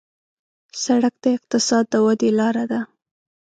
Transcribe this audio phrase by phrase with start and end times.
[0.83, 2.81] سړک د اقتصاد د ودې لاره ده.